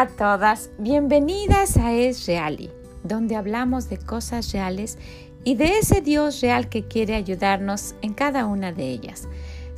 [0.00, 2.70] A todas, bienvenidas a Es Reali,
[3.02, 4.96] donde hablamos de cosas reales
[5.42, 9.26] y de ese Dios real que quiere ayudarnos en cada una de ellas.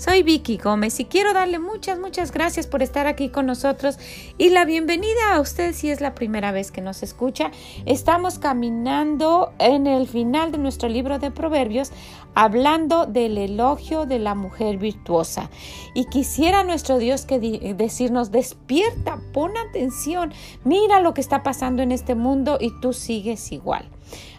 [0.01, 3.99] Soy Vicky Gómez y quiero darle muchas, muchas gracias por estar aquí con nosotros
[4.39, 7.51] y la bienvenida a usted si es la primera vez que nos escucha.
[7.85, 11.93] Estamos caminando en el final de nuestro libro de Proverbios
[12.35, 15.51] hablando del elogio de la mujer virtuosa.
[15.93, 17.39] Y quisiera nuestro Dios que
[17.77, 20.33] decirnos, despierta, pon atención,
[20.65, 23.87] mira lo que está pasando en este mundo y tú sigues igual.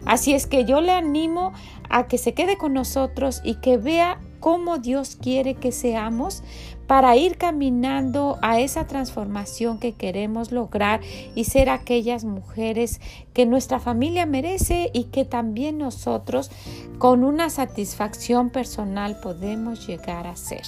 [0.05, 1.53] Así es que yo le animo
[1.87, 6.43] a que se quede con nosotros y que vea cómo Dios quiere que seamos
[6.87, 10.99] para ir caminando a esa transformación que queremos lograr
[11.35, 12.99] y ser aquellas mujeres
[13.33, 16.51] que nuestra familia merece y que también nosotros
[16.97, 20.63] con una satisfacción personal podemos llegar a ser.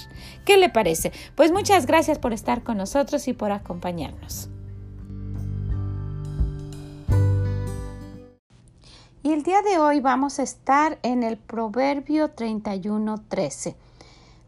[0.46, 1.12] ¿Qué le parece?
[1.34, 4.48] Pues muchas gracias por estar con nosotros y por acompañarnos.
[9.24, 13.74] Y el día de hoy vamos a estar en el Proverbio 31:13.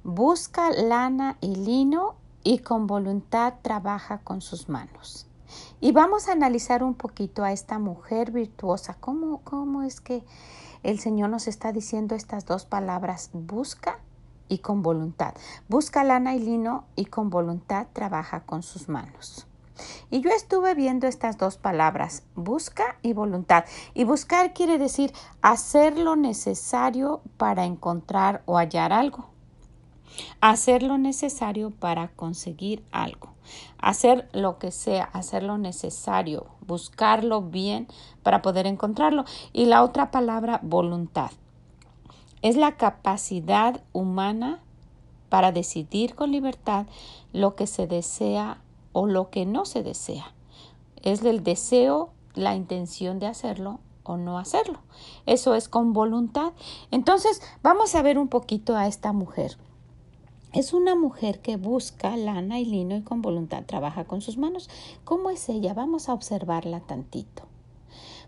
[0.05, 5.27] Busca lana y lino y con voluntad trabaja con sus manos.
[5.81, 8.99] Y vamos a analizar un poquito a esta mujer virtuosa.
[9.01, 10.23] ¿Cómo, cómo es que
[10.83, 13.31] el Señor nos está diciendo estas dos palabras?
[13.33, 13.99] Busca
[14.47, 15.33] y con voluntad.
[15.71, 19.46] Busca lana y lino y con voluntad trabaja con sus manos.
[20.11, 23.65] Y yo estuve viendo estas dos palabras, busca y voluntad.
[23.95, 29.27] Y buscar quiere decir hacer lo necesario para encontrar o hallar algo.
[30.41, 33.35] Hacer lo necesario para conseguir algo.
[33.79, 37.87] Hacer lo que sea, hacer lo necesario, buscarlo bien
[38.23, 39.25] para poder encontrarlo.
[39.53, 41.31] Y la otra palabra, voluntad.
[42.43, 44.61] Es la capacidad humana
[45.29, 46.87] para decidir con libertad
[47.33, 48.59] lo que se desea
[48.99, 50.33] o lo que no se desea.
[51.03, 54.79] Es el deseo, la intención de hacerlo o no hacerlo.
[55.27, 56.55] Eso es con voluntad.
[56.91, 59.59] Entonces, vamos a ver un poquito a esta mujer.
[60.55, 64.71] Es una mujer que busca lana y lino y con voluntad trabaja con sus manos.
[65.05, 65.75] ¿Cómo es ella?
[65.75, 67.43] Vamos a observarla tantito.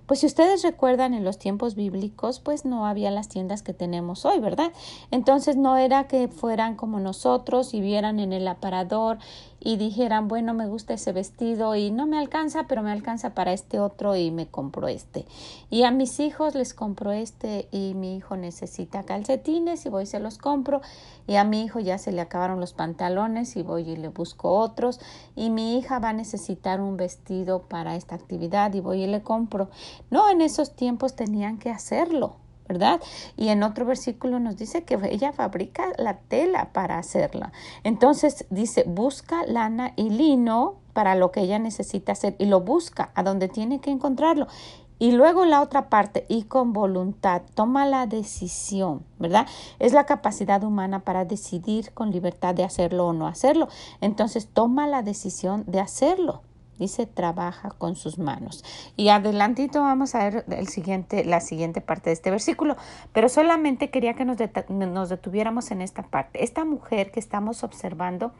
[0.08, 4.24] Pues si ustedes recuerdan en los tiempos bíblicos, pues no había las tiendas que tenemos
[4.24, 4.72] hoy, ¿verdad?
[5.10, 9.18] Entonces no era que fueran como nosotros y vieran en el aparador
[9.60, 13.52] y dijeran, bueno, me gusta ese vestido y no me alcanza, pero me alcanza para
[13.52, 15.26] este otro y me compro este.
[15.70, 20.06] Y a mis hijos les compro este y mi hijo necesita calcetines y voy y
[20.06, 20.80] se los compro.
[21.26, 24.54] Y a mi hijo ya se le acabaron los pantalones y voy y le busco
[24.54, 25.00] otros.
[25.34, 29.22] Y mi hija va a necesitar un vestido para esta actividad y voy y le
[29.22, 29.68] compro.
[30.10, 32.36] No, en esos tiempos tenían que hacerlo.
[32.68, 33.00] ¿Verdad?
[33.36, 37.52] Y en otro versículo nos dice que ella fabrica la tela para hacerla.
[37.82, 43.10] Entonces dice, busca lana y lino para lo que ella necesita hacer y lo busca
[43.14, 44.46] a donde tiene que encontrarlo.
[45.00, 49.46] Y luego la otra parte, y con voluntad, toma la decisión, ¿verdad?
[49.78, 53.68] Es la capacidad humana para decidir con libertad de hacerlo o no hacerlo.
[54.00, 56.42] Entonces toma la decisión de hacerlo.
[56.78, 58.64] Dice, trabaja con sus manos.
[58.96, 62.76] Y adelantito vamos a ver el siguiente, la siguiente parte de este versículo,
[63.12, 66.44] pero solamente quería que nos, nos detuviéramos en esta parte.
[66.44, 68.32] Esta mujer que estamos observando,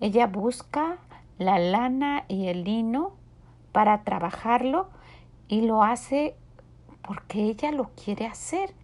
[0.00, 0.98] ella busca
[1.38, 3.12] la lana y el lino
[3.72, 4.88] para trabajarlo
[5.48, 6.34] y lo hace
[7.02, 8.74] porque ella lo quiere hacer.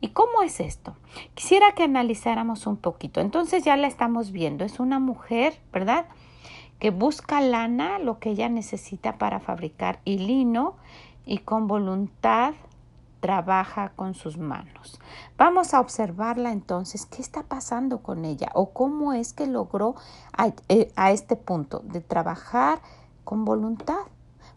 [0.00, 0.96] ¿Y cómo es esto?
[1.34, 3.20] Quisiera que analizáramos un poquito.
[3.20, 4.64] Entonces ya la estamos viendo.
[4.64, 6.06] Es una mujer, ¿verdad?
[6.78, 10.76] Que busca lana, lo que ella necesita para fabricar y lino
[11.24, 12.54] y con voluntad
[13.20, 15.00] trabaja con sus manos.
[15.38, 19.94] Vamos a observarla entonces, qué está pasando con ella o cómo es que logró
[20.36, 22.80] a, eh, a este punto de trabajar
[23.24, 24.02] con voluntad.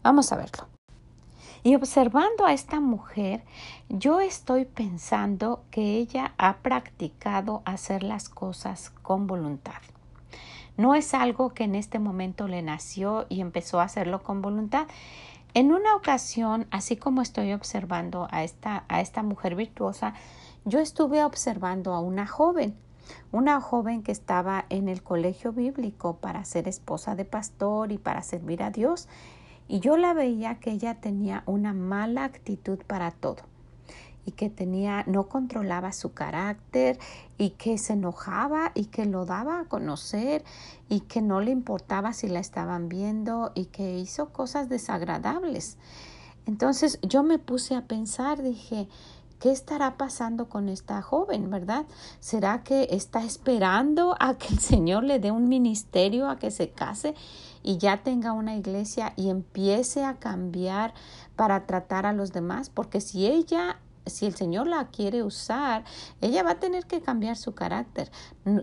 [0.02, 0.66] Vamos a verlo.
[1.62, 3.42] Y observando a esta mujer,
[3.88, 9.80] yo estoy pensando que ella ha practicado hacer las cosas con voluntad.
[10.78, 14.86] No es algo que en este momento le nació y empezó a hacerlo con voluntad.
[15.52, 20.14] En una ocasión, así como estoy observando a esta, a esta mujer virtuosa,
[20.64, 22.76] yo estuve observando a una joven,
[23.32, 28.22] una joven que estaba en el colegio bíblico para ser esposa de pastor y para
[28.22, 29.08] servir a Dios.
[29.66, 33.42] Y yo la veía que ella tenía una mala actitud para todo
[34.28, 36.98] y que tenía, no controlaba su carácter
[37.38, 40.44] y que se enojaba y que lo daba a conocer
[40.90, 45.78] y que no le importaba si la estaban viendo y que hizo cosas desagradables.
[46.44, 48.86] Entonces yo me puse a pensar, dije,
[49.38, 51.86] ¿qué estará pasando con esta joven, verdad?
[52.20, 56.68] ¿Será que está esperando a que el Señor le dé un ministerio, a que se
[56.68, 57.14] case
[57.62, 60.92] y ya tenga una iglesia y empiece a cambiar
[61.34, 62.68] para tratar a los demás?
[62.68, 63.78] Porque si ella
[64.08, 65.84] si el Señor la quiere usar,
[66.20, 68.10] ella va a tener que cambiar su carácter.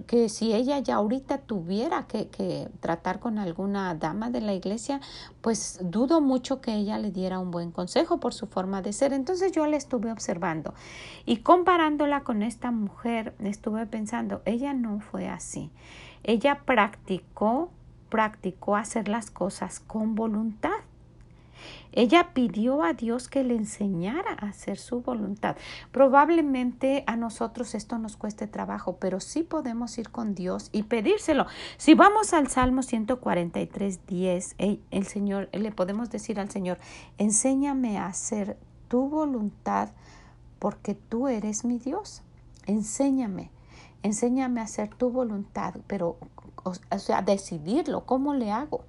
[0.08, 5.00] Que si ella ya ahorita tuviera que, tratar con alguna dama de la iglesia,
[5.42, 9.14] pues dudo mucho que ella le diera un buen consejo por su forma de ser.
[9.14, 10.74] Entonces yo la estuve observando
[11.26, 15.72] y comparándola con esta mujer, estuve pensando, ella no fue así.
[16.24, 17.70] Ella practicó,
[18.10, 20.72] practicó hacer las cosas con voluntad.
[21.96, 25.56] Ella pidió a Dios que le enseñara a hacer su voluntad.
[25.92, 31.48] Probablemente a nosotros esto nos cueste trabajo, pero sí podemos ir con Dios y pedírselo.
[31.78, 36.78] Si vamos al Salmo 143, 10, el Señor, le podemos decir al Señor,
[37.18, 38.58] enséñame a hacer
[38.90, 39.90] tu voluntad
[40.60, 42.22] porque tú eres mi Dios.
[42.66, 43.52] Enséñame,
[44.04, 46.18] enséñame a hacer tu voluntad, pero,
[46.64, 48.84] o sea, decidirlo, ¿cómo le hago?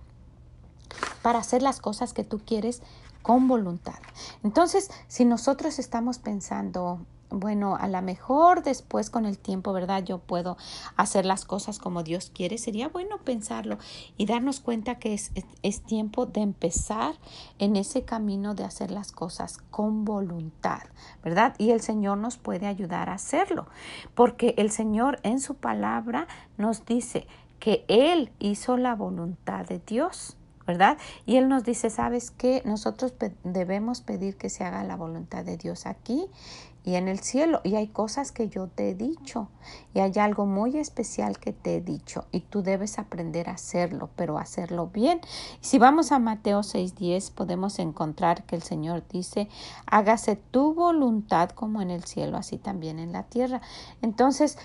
[1.22, 2.82] Para hacer las cosas que tú quieres
[3.22, 3.98] con voluntad.
[4.44, 7.00] Entonces, si nosotros estamos pensando,
[7.30, 10.04] bueno, a lo mejor después con el tiempo, ¿verdad?
[10.04, 10.56] Yo puedo
[10.96, 12.58] hacer las cosas como Dios quiere.
[12.58, 13.78] Sería bueno pensarlo
[14.16, 15.32] y darnos cuenta que es,
[15.62, 17.16] es, tiempo de empezar
[17.58, 20.82] en ese camino de hacer las cosas con voluntad,
[21.24, 21.54] ¿verdad?
[21.58, 23.66] Y el Señor nos puede ayudar a hacerlo,
[24.14, 26.28] porque el Señor en su palabra
[26.58, 27.26] nos dice
[27.58, 30.36] que Él hizo la voluntad de Dios.
[30.66, 30.98] ¿Verdad?
[31.24, 32.62] Y Él nos dice, ¿sabes qué?
[32.64, 33.14] Nosotros
[33.44, 36.26] debemos pedir que se haga la voluntad de Dios aquí
[36.86, 37.60] y en el cielo.
[37.64, 39.48] Y hay cosas que yo te he dicho
[39.92, 44.08] y hay algo muy especial que te he dicho y tú debes aprender a hacerlo,
[44.16, 45.20] pero hacerlo bien.
[45.60, 49.48] Si vamos a Mateo 6:10 podemos encontrar que el Señor dice,
[49.84, 53.60] hágase tu voluntad como en el cielo, así también en la tierra.
[54.00, 54.56] Entonces,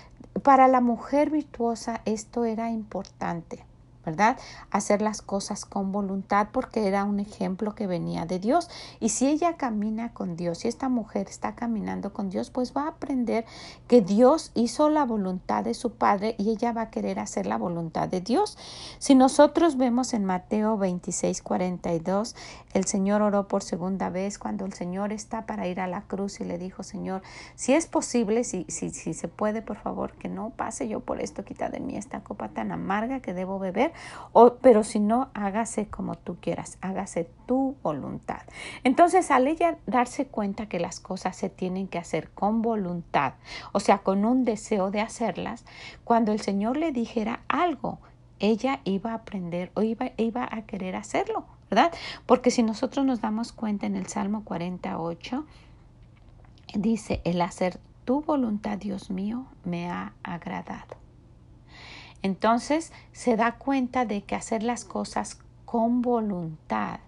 [0.42, 3.66] para la mujer virtuosa esto era importante.
[4.04, 4.38] ¿Verdad?
[4.70, 8.68] Hacer las cosas con voluntad porque era un ejemplo que venía de Dios.
[9.00, 12.84] Y si ella camina con Dios, si esta mujer está caminando con Dios, pues va
[12.84, 13.44] a aprender
[13.88, 17.58] que Dios hizo la voluntad de su Padre y ella va a querer hacer la
[17.58, 18.58] voluntad de Dios.
[18.98, 22.34] Si nosotros vemos en Mateo 26, 42,
[22.74, 26.40] el Señor oró por segunda vez cuando el Señor está para ir a la cruz
[26.40, 27.22] y le dijo, Señor,
[27.54, 31.20] si es posible, si, si, si se puede, por favor, que no pase yo por
[31.20, 33.91] esto, quita de mí esta copa tan amarga que debo beber
[34.60, 38.42] pero si no, hágase como tú quieras, hágase tu voluntad.
[38.84, 43.34] Entonces, al ella darse cuenta que las cosas se tienen que hacer con voluntad,
[43.72, 45.64] o sea, con un deseo de hacerlas,
[46.04, 47.98] cuando el Señor le dijera algo,
[48.38, 51.92] ella iba a aprender o iba, iba a querer hacerlo, ¿verdad?
[52.26, 55.44] Porque si nosotros nos damos cuenta en el Salmo 48,
[56.74, 61.01] dice, el hacer tu voluntad, Dios mío, me ha agradado.
[62.22, 67.00] Entonces se da cuenta de que hacer las cosas con voluntad,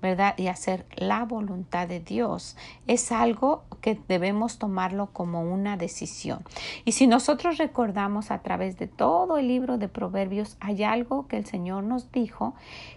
[0.00, 0.34] ¿verdad?
[0.36, 2.56] Y hacer la voluntad de Dios
[2.86, 6.44] es algo que debemos tomarlo como una decisión.
[6.84, 11.38] Y si nosotros recordamos a través de todo el libro de Proverbios, hay algo que
[11.38, 12.54] el Señor nos dijo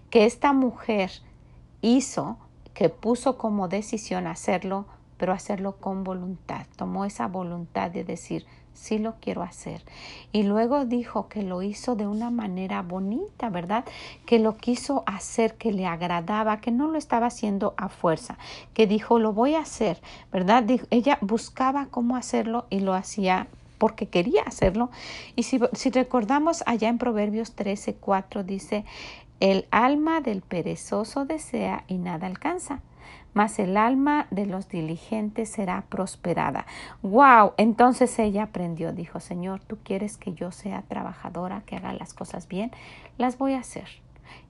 [0.10, 1.12] que esta mujer
[1.82, 2.38] hizo,
[2.74, 4.86] que puso como decisión hacerlo,
[5.18, 6.66] pero hacerlo con voluntad.
[6.76, 8.46] Tomó esa voluntad de decir,
[8.76, 9.82] sí lo quiero hacer.
[10.32, 13.86] Y luego dijo que lo hizo de una manera bonita, ¿verdad?
[14.26, 18.38] Que lo quiso hacer, que le agradaba, que no lo estaba haciendo a fuerza,
[18.74, 20.00] que dijo, lo voy a hacer,
[20.32, 20.64] ¿verdad?
[20.92, 24.90] ella buscaba cómo hacerlo y lo hacía porque quería hacerlo.
[25.36, 28.86] Y si, si recordamos allá en Proverbios 13, 4 dice,
[29.40, 32.82] el alma del perezoso desea y nada alcanza
[33.36, 36.66] mas el alma de los diligentes será prosperada.
[37.04, 37.52] ¡Wow!
[37.58, 42.48] Entonces ella aprendió, dijo, Señor, tú quieres que yo sea trabajadora, que haga las cosas
[42.48, 42.72] bien,
[43.20, 43.88] las voy a hacer.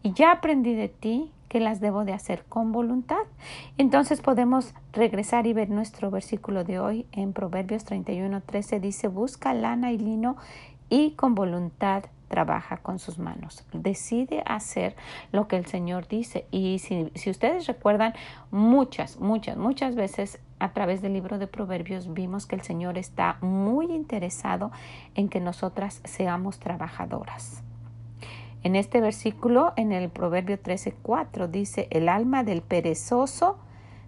[0.03, 3.23] Y ya aprendí de ti que las debo de hacer con voluntad.
[3.77, 8.79] Entonces podemos regresar y ver nuestro versículo de hoy en Proverbios 31, 13.
[8.79, 10.37] Dice, busca lana y lino
[10.89, 14.95] y con voluntad trabaja con sus manos, decide hacer
[15.31, 16.45] lo que el Señor dice.
[16.51, 18.13] Y si, si, ustedes recuerdan,
[18.51, 23.37] muchas, muchas, muchas veces a través del libro de Proverbios vimos que el Señor está
[23.41, 24.71] muy interesado
[25.15, 27.61] en que nosotras seamos trabajadoras.
[28.63, 33.59] En este versículo, en el Proverbio 13:4, dice, el alma del perezoso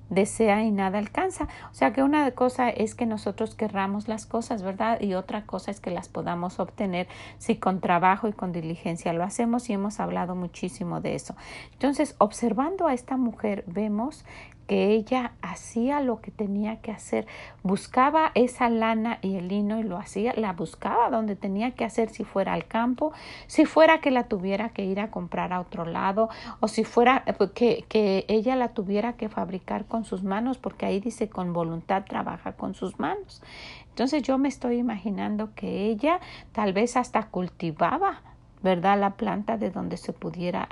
[0.09, 1.47] desea y nada alcanza.
[1.71, 5.01] O sea que una cosa es que nosotros querramos las cosas, ¿verdad?
[5.01, 9.23] Y otra cosa es que las podamos obtener si con trabajo y con diligencia lo
[9.23, 11.35] hacemos y hemos hablado muchísimo de eso.
[11.73, 14.25] Entonces, observando a esta mujer, vemos
[14.67, 17.25] que ella hacía lo que tenía que hacer,
[17.63, 22.09] buscaba esa lana y el lino y lo hacía, la buscaba donde tenía que hacer,
[22.09, 23.13] si fuera al campo,
[23.47, 27.23] si fuera que la tuviera que ir a comprar a otro lado o si fuera
[27.25, 31.29] eh, pues, que, que ella la tuviera que fabricar con sus manos, porque ahí dice
[31.29, 33.41] con voluntad trabaja con sus manos.
[33.89, 36.19] Entonces yo me estoy imaginando que ella
[36.51, 38.21] tal vez hasta cultivaba,
[38.61, 38.99] ¿verdad?
[38.99, 40.67] La planta de donde se pudiera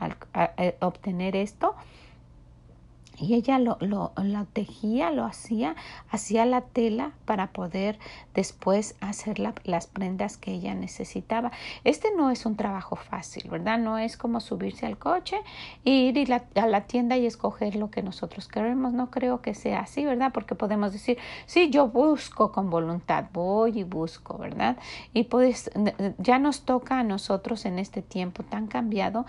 [0.58, 1.76] eh, obtener esto
[3.18, 4.12] y ella lo, lo,
[4.54, 5.76] tejía, lo hacía,
[6.10, 7.98] hacía la tela para poder
[8.34, 11.52] después hacer las prendas que ella necesitaba.
[11.84, 13.80] Este no es un trabajo fácil, ¿verdad?
[13.80, 15.38] No es como subirse al coche
[15.86, 18.94] e ir a la tienda y escoger lo que nosotros queremos.
[18.94, 20.32] No creo que sea así, ¿verdad?
[20.34, 24.78] Porque podemos decir, sí, yo busco con voluntad, voy y busco, ¿verdad?
[25.14, 25.72] Y pues
[26.18, 29.26] ya nos toca a nosotros en este tiempo tan cambiado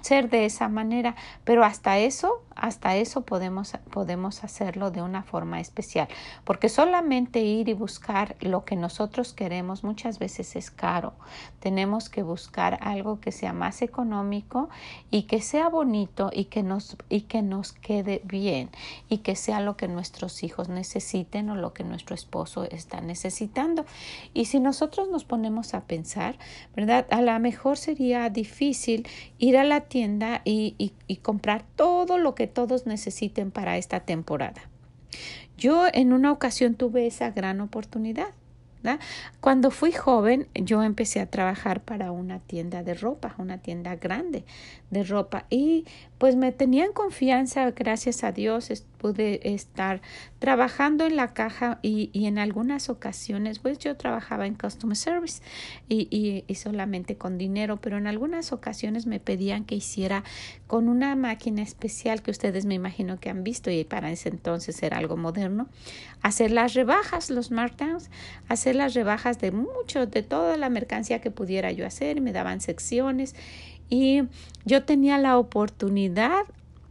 [0.00, 1.14] ser de esa manera,
[1.44, 6.08] pero hasta eso, hasta eso podemos, podemos hacerlo de una forma especial,
[6.44, 11.12] porque solamente ir y buscar lo que nosotros queremos muchas veces es caro.
[11.60, 14.68] Tenemos que buscar algo que sea más económico
[15.10, 18.70] y que sea bonito y que nos, y que nos quede bien
[19.08, 23.84] y que sea lo que nuestros hijos necesiten o lo que nuestro esposo está necesitando.
[24.32, 26.38] Y si nosotros nos ponemos a pensar,
[26.74, 27.06] ¿verdad?
[27.10, 29.06] A lo mejor sería difícil
[29.38, 33.15] ir a la tienda y, y comprar todo lo que todos necesitan
[33.50, 34.62] para esta temporada.
[35.56, 38.28] Yo en una ocasión tuve esa gran oportunidad.
[39.40, 44.44] Cuando fui joven, yo empecé a trabajar para una tienda de ropa, una tienda grande
[44.90, 45.46] de ropa.
[45.50, 45.84] Y
[46.18, 50.00] pues me tenían confianza, gracias a Dios, pude estar
[50.38, 55.42] trabajando en la caja y, y, en algunas ocasiones, pues yo trabajaba en customer service
[55.88, 60.24] y, y, y, solamente con dinero, pero en algunas ocasiones me pedían que hiciera
[60.66, 64.82] con una máquina especial que ustedes me imagino que han visto y para ese entonces
[64.82, 65.68] era algo moderno,
[66.22, 68.10] hacer las rebajas, los markdowns,
[68.48, 72.60] hacer las rebajas de mucho, de toda la mercancía que pudiera yo hacer, me daban
[72.60, 73.34] secciones
[73.88, 74.22] y
[74.64, 76.44] yo tenía la oportunidad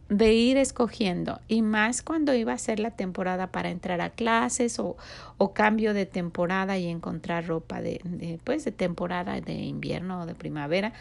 [0.08, 4.78] de ir escogiendo y más cuando iba a ser la temporada para entrar a clases
[4.78, 4.96] o,
[5.36, 10.26] o cambio de temporada y encontrar ropa de, de, pues de temporada de invierno o
[10.26, 10.92] de primavera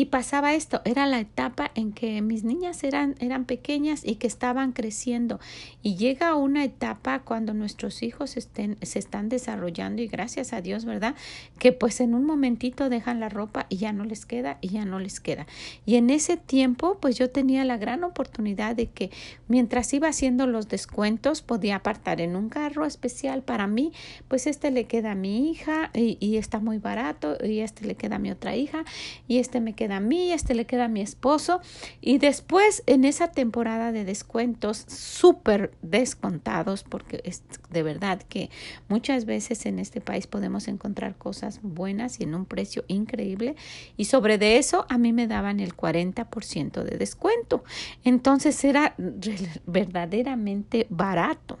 [0.00, 4.28] y pasaba esto, era la etapa en que mis niñas eran, eran pequeñas y que
[4.28, 5.40] estaban creciendo.
[5.82, 10.84] Y llega una etapa cuando nuestros hijos estén, se están desarrollando y gracias a Dios,
[10.84, 11.16] ¿verdad?
[11.58, 14.84] Que pues en un momentito dejan la ropa y ya no les queda y ya
[14.84, 15.48] no les queda.
[15.84, 19.10] Y en ese tiempo pues yo tenía la gran oportunidad de que
[19.48, 23.90] mientras iba haciendo los descuentos podía apartar en un carro especial para mí,
[24.28, 27.96] pues este le queda a mi hija y, y está muy barato y este le
[27.96, 28.84] queda a mi otra hija
[29.26, 31.60] y este me queda a mí, este le queda a mi esposo.
[32.00, 38.50] Y después en esa temporada de descuentos súper descontados, porque es de verdad que
[38.88, 43.56] muchas veces en este país podemos encontrar cosas buenas y en un precio increíble.
[43.96, 47.64] Y sobre de eso a mí me daban el 40% de descuento.
[48.04, 48.94] Entonces era
[49.66, 51.58] verdaderamente barato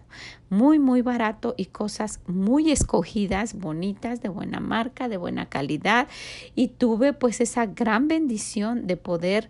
[0.50, 6.08] muy muy barato y cosas muy escogidas, bonitas, de buena marca, de buena calidad.
[6.54, 9.48] Y tuve pues esa gran bendición de poder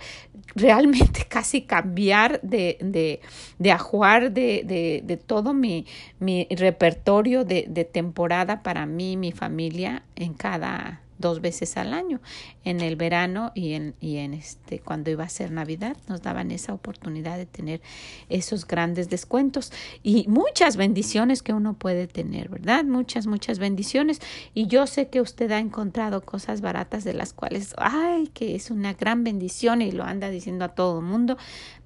[0.54, 3.20] realmente casi cambiar de, de,
[3.58, 5.86] de ajuar de, de, de todo mi,
[6.20, 11.92] mi repertorio de, de temporada para mí y mi familia en cada dos veces al
[11.92, 12.20] año,
[12.64, 16.50] en el verano y en, y en este, cuando iba a ser Navidad, nos daban
[16.50, 17.80] esa oportunidad de tener
[18.28, 19.72] esos grandes descuentos
[20.02, 22.84] y muchas bendiciones que uno puede tener, ¿verdad?
[22.84, 24.20] Muchas, muchas bendiciones.
[24.54, 28.70] Y yo sé que usted ha encontrado cosas baratas de las cuales, ay, que es
[28.70, 31.36] una gran bendición y lo anda diciendo a todo el mundo,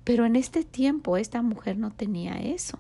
[0.05, 2.79] pero en este tiempo esta mujer no tenía eso.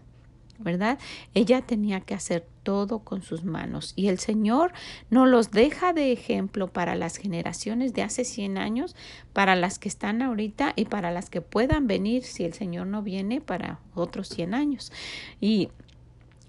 [0.58, 0.98] ¿Verdad?
[1.34, 4.72] Ella tenía que hacer todo con sus manos y el Señor
[5.10, 8.94] no los deja de ejemplo para las generaciones de hace 100 años,
[9.32, 13.02] para las que están ahorita y para las que puedan venir si el Señor no
[13.02, 14.92] viene para otros 100 años.
[15.40, 15.70] Y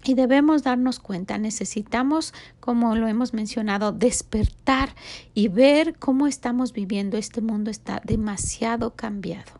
[0.06, 4.96] y debemos darnos cuenta, necesitamos, como lo hemos mencionado, despertar
[5.34, 7.18] y ver cómo estamos viviendo.
[7.18, 9.52] Este mundo está demasiado cambiado.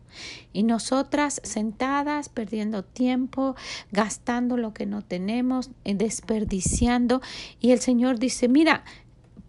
[0.52, 3.56] Y nosotras sentadas, perdiendo tiempo,
[3.90, 7.20] gastando lo que no tenemos, eh, desperdiciando.
[7.60, 8.84] Y el Señor dice, mira,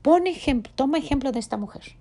[0.02, 1.98] pon ejemplo, toma ejemplo de esta mujer.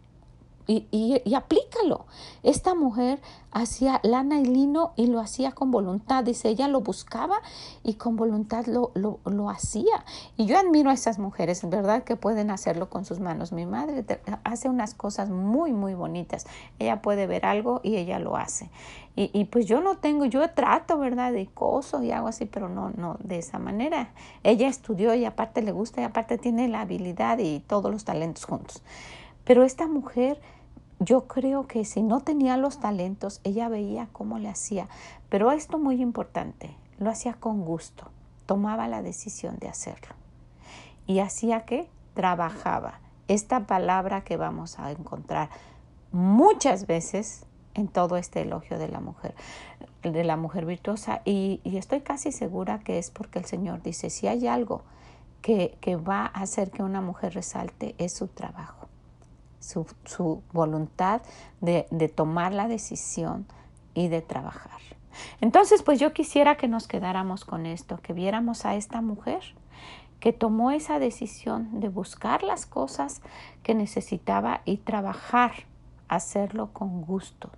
[0.67, 2.07] Y, y, aplícalo.
[2.43, 6.25] Esta mujer hacía lana y lino y lo hacía con voluntad.
[6.25, 7.37] Dice, ella lo buscaba
[7.83, 10.05] y con voluntad lo, lo, lo hacía.
[10.37, 12.05] Y yo admiro a esas mujeres, ¿verdad?
[12.05, 13.53] Que pueden hacerlo con sus manos.
[13.53, 14.05] Mi madre
[14.43, 16.47] hace unas cosas muy, muy bonitas.
[16.79, 18.71] Ella puede ver algo y ella lo hace.
[19.17, 21.33] Y, y, pues yo no tengo, yo trato, ¿verdad?
[21.33, 24.13] De coso y hago así, pero no, no de esa manera.
[24.43, 28.47] Ella estudió y aparte le gusta y aparte tiene la habilidad y todos los talentos
[28.47, 28.83] juntos.
[29.45, 30.41] Pero esta mujer,
[31.01, 34.89] yo creo que si no tenía los talentos, ella veía cómo le hacía.
[35.29, 38.11] Pero esto muy importante, lo hacía con gusto,
[38.47, 40.15] tomaba la decisión de hacerlo.
[41.07, 43.01] Y hacía que trabajaba.
[43.27, 45.49] Esta palabra que vamos a encontrar
[46.13, 49.35] muchas veces en todo este elogio de la mujer,
[50.03, 51.23] de la mujer virtuosa.
[51.25, 54.83] Y, estoy casi segura que es porque el Señor dice, si hay algo
[55.43, 58.84] que, que va a hacer que una mujer resalte, es su trabajo
[59.65, 61.23] su, voluntad
[61.61, 63.47] de, de tomar la decisión
[63.95, 64.81] y de trabajar.
[65.41, 69.43] Entonces, pues yo quisiera que nos quedáramos con esto, que viéramos a esta mujer
[70.25, 73.21] que tomó esa decisión de buscar las cosas
[73.63, 75.53] que necesitaba y trabajar,
[76.09, 77.51] hacerlo con gusto,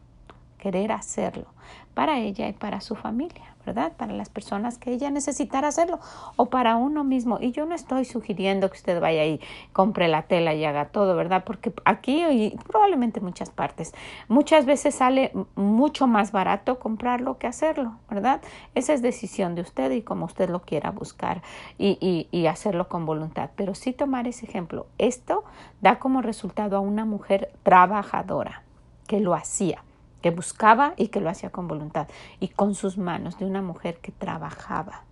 [0.58, 1.46] querer hacerlo
[1.94, 3.55] para ella y para su familia.
[3.66, 3.92] ¿Verdad?
[3.96, 5.99] Para las personas que ella necesitara hacerlo
[6.37, 7.38] o para uno mismo.
[7.40, 9.40] Y yo no estoy sugiriendo que usted vaya y
[9.73, 11.44] compre la tela y haga todo, ¿verdad?
[11.44, 13.92] Porque aquí y probablemente en muchas partes,
[14.28, 18.40] muchas veces sale mucho más barato comprarlo que hacerlo, ¿verdad?
[18.75, 21.42] Esa es decisión de usted y como usted lo quiera buscar
[21.76, 23.50] y, y, y hacerlo con voluntad.
[23.56, 24.87] Pero sí tomar ese ejemplo.
[24.99, 25.44] Esto
[25.80, 28.62] da como resultado a una mujer trabajadora
[29.08, 29.82] que lo hacía
[30.23, 32.08] que buscaba y que lo hacía con voluntad
[32.40, 35.04] y con sus manos de una mujer que trabajaba.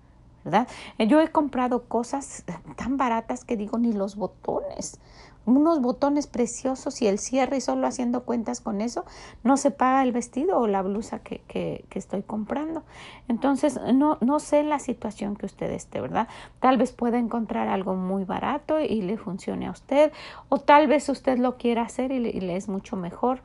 [0.45, 0.69] ¿verdad?
[0.99, 2.45] Yo he comprado cosas
[2.77, 5.01] tan baratas que digo ni los botones
[5.47, 9.05] unos botones preciosos y el cierre y solo haciendo cuentas con eso,
[9.43, 12.83] no se paga el vestido o la blusa que, que, estoy comprando.
[13.29, 16.29] Entonces, no, no sé la situación que usted esté, ¿verdad?
[16.61, 20.13] Tal vez pueda encontrar algo muy barato y le funcione a usted,
[20.49, 23.41] o tal vez usted lo quiera hacer y le es mucho mejor.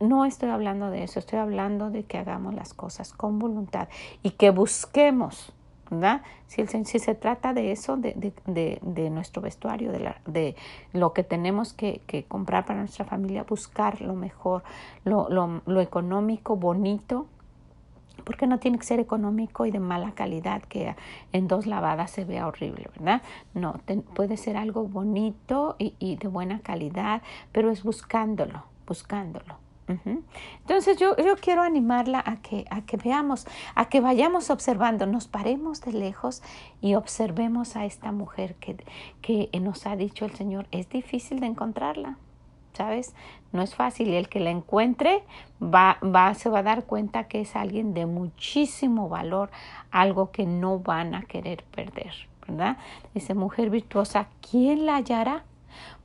[0.00, 3.88] No estoy hablando de eso, estoy hablando de que hagamos las cosas con voluntad
[4.22, 5.52] y que busquemos
[6.46, 10.56] si, si se trata de eso, de, de, de, nuestro vestuario, de, la, de
[10.92, 14.62] lo que tenemos que, que, comprar para nuestra familia, buscar lo mejor,
[15.04, 17.26] lo, lo, lo económico, bonito,
[18.24, 20.94] porque no tiene que ser económico y de mala calidad que
[21.32, 23.22] en dos lavadas se vea horrible, ¿verdad?
[23.54, 23.80] No,
[24.14, 27.22] puede ser algo bonito y, y de buena calidad,
[27.52, 29.67] pero es buscándolo, buscándolo.
[29.88, 35.28] Entonces yo, yo, quiero animarla a que, a que veamos, a que vayamos observando, nos
[35.28, 36.42] paremos de lejos
[36.80, 38.76] y observemos a esta mujer que,
[39.22, 42.18] que nos ha dicho el Señor, es difícil de encontrarla,
[42.74, 43.14] ¿sabes?
[43.52, 45.24] No es fácil y el que la encuentre
[45.62, 49.50] va, va, se va a dar cuenta que es alguien de muchísimo valor,
[49.90, 52.12] algo que no van a querer perder,
[52.46, 52.76] ¿verdad?
[53.14, 55.44] Dice mujer virtuosa, ¿quién la hallará?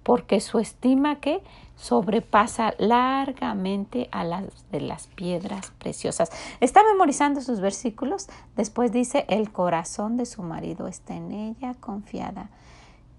[0.03, 1.41] Porque su estima que
[1.75, 6.29] sobrepasa largamente a las de las piedras preciosas.
[6.59, 8.27] Está memorizando sus versículos.
[8.55, 12.49] Después dice, el corazón de su marido está en ella confiada,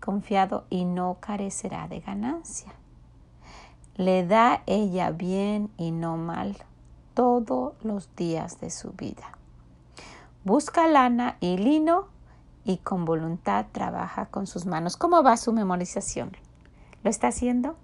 [0.00, 2.72] confiado y no carecerá de ganancia.
[3.96, 6.56] Le da ella bien y no mal
[7.14, 9.38] todos los días de su vida.
[10.44, 12.08] Busca lana y lino
[12.64, 14.96] y con voluntad trabaja con sus manos.
[14.96, 16.32] ¿Cómo va su memorización?
[17.04, 17.76] ¿Lo está haciendo?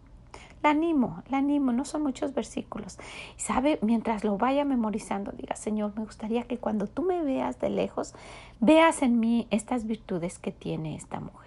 [0.63, 2.99] La animo, la animo, no son muchos versículos.
[3.37, 7.71] Sabe, mientras lo vaya memorizando, diga, Señor, me gustaría que cuando tú me veas de
[7.71, 8.15] lejos,
[8.61, 11.41] veas en mí estas virtudes que tiene esta mujer.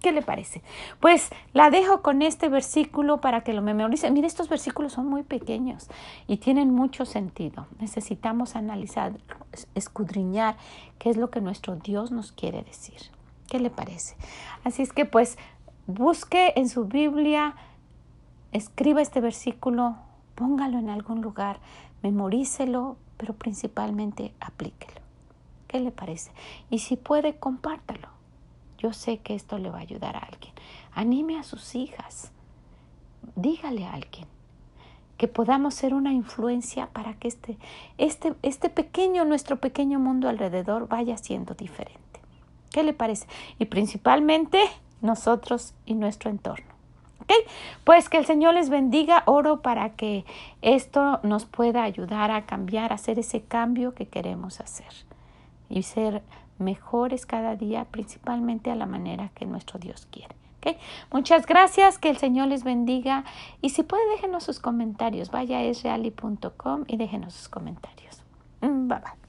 [0.00, 0.62] ¿Qué le parece?
[0.98, 4.10] Pues la dejo con este versículo para que lo memorice.
[4.10, 5.88] Mire, estos versículos son muy pequeños
[6.26, 7.66] y tienen mucho sentido.
[7.80, 9.12] Necesitamos analizar,
[9.74, 10.56] escudriñar
[10.98, 13.00] qué es lo que nuestro Dios nos quiere decir.
[13.48, 14.14] ¿Qué le parece?
[14.64, 15.36] Así es que pues
[15.86, 17.54] busque en su Biblia
[18.52, 19.96] escriba este versículo,
[20.34, 21.60] póngalo en algún lugar,
[22.02, 25.00] memorícelo, pero principalmente aplíquelo.
[25.68, 26.32] ¿Qué le parece?
[26.68, 28.08] Y si puede, compártalo.
[28.78, 30.52] Yo sé que esto le va a ayudar a alguien.
[30.92, 32.32] Anime a sus hijas.
[33.36, 34.26] Dígale a alguien
[35.20, 37.58] que podamos ser una influencia para que este,
[37.98, 42.00] este, este pequeño, nuestro pequeño mundo alrededor vaya siendo diferente.
[42.70, 43.26] ¿Qué le parece?
[43.58, 44.58] Y principalmente
[45.02, 46.66] nosotros y nuestro entorno.
[47.84, 50.24] Pues que el Señor les bendiga, oro para que
[50.62, 54.92] esto nos pueda ayudar a cambiar, a hacer ese cambio que queremos hacer
[55.68, 56.22] y ser
[56.58, 60.34] mejores cada día, principalmente a la manera que nuestro Dios quiere.
[61.10, 63.24] Muchas gracias, que el Señor les bendiga
[63.60, 68.22] y si puede déjenos sus comentarios, vaya a esreali.com y déjenos sus comentarios.
[68.60, 69.19] Mm, bye bye.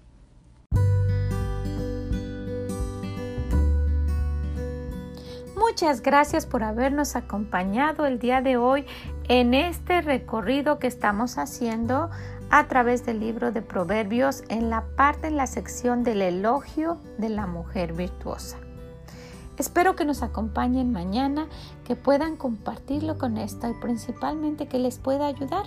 [5.62, 8.84] Muchas gracias por habernos acompañado el día de hoy
[9.28, 12.10] en este recorrido que estamos haciendo
[12.50, 17.30] a través del libro de Proverbios en la parte, en la sección del elogio de
[17.30, 18.58] la mujer virtuosa.
[19.60, 21.48] Espero que nos acompañen mañana,
[21.86, 25.66] que puedan compartirlo con esto y principalmente que les pueda ayudar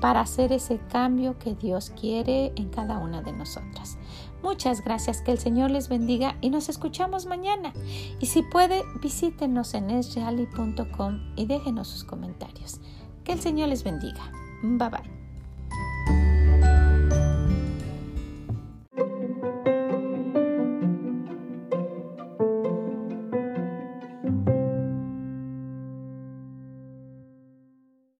[0.00, 3.98] para hacer ese cambio que Dios quiere en cada una de nosotras.
[4.44, 7.72] Muchas gracias, que el Señor les bendiga y nos escuchamos mañana.
[8.20, 12.78] Y si puede, visítenos en esreali.com y déjenos sus comentarios.
[13.24, 14.30] Que el Señor les bendiga.
[14.62, 15.23] Bye bye.